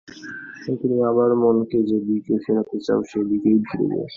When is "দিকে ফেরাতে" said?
2.07-2.77